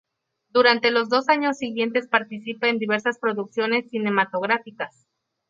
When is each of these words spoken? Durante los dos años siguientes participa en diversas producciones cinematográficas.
Durante 0.49 0.89
los 0.89 1.09
dos 1.09 1.29
años 1.29 1.59
siguientes 1.59 2.07
participa 2.07 2.67
en 2.69 2.79
diversas 2.79 3.19
producciones 3.19 3.87
cinematográficas. 3.91 5.05